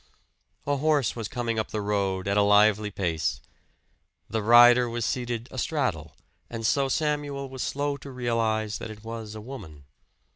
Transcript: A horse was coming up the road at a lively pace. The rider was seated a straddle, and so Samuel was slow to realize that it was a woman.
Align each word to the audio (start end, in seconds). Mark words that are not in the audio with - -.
A 0.65 0.77
horse 0.77 1.15
was 1.15 1.27
coming 1.27 1.59
up 1.59 1.69
the 1.69 1.79
road 1.79 2.27
at 2.27 2.35
a 2.35 2.41
lively 2.41 2.89
pace. 2.89 3.39
The 4.27 4.41
rider 4.41 4.89
was 4.89 5.05
seated 5.05 5.47
a 5.51 5.59
straddle, 5.59 6.15
and 6.49 6.65
so 6.65 6.89
Samuel 6.89 7.49
was 7.49 7.61
slow 7.61 7.97
to 7.97 8.09
realize 8.09 8.79
that 8.79 8.89
it 8.89 9.03
was 9.03 9.35
a 9.35 9.41
woman. 9.41 9.83